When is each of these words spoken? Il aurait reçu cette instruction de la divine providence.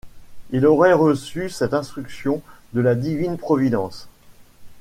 Il 0.49 0.65
aurait 0.65 0.93
reçu 0.93 1.51
cette 1.51 1.75
instruction 1.75 2.41
de 2.73 2.81
la 2.81 2.95
divine 2.95 3.37
providence. 3.37 4.07